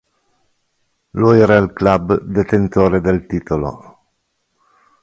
[1.11, 3.97] Lo era il club detentore del titolo.